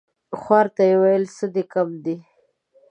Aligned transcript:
خوار 0.39 0.67
ته 0.75 0.83
يې 0.89 0.95
ويل 1.01 1.23
څه 1.37 1.45
دي 1.53 1.63
کم 1.73 1.89
دي؟ 2.03 2.15